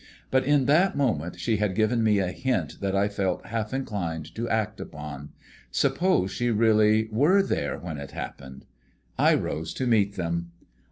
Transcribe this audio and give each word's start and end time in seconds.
But 0.31 0.45
in 0.45 0.65
that 0.65 0.97
moment 0.97 1.39
she 1.39 1.57
had 1.57 1.75
given 1.75 2.03
me 2.03 2.17
a 2.17 2.31
hint 2.31 2.79
that 2.81 2.95
I 2.95 3.07
felt 3.07 3.45
half 3.45 3.71
inclined 3.71 4.33
to 4.33 4.49
act 4.49 4.79
upon. 4.79 5.29
Suppose 5.69 6.31
she 6.31 6.49
really 6.49 7.07
were 7.11 7.43
there 7.43 7.77
when 7.77 7.99
it 7.99 8.09
happened? 8.09 8.65
I 9.19 9.35
rose 9.35 9.75
to 9.75 9.85
meet 9.85 10.15
them. 10.15 10.53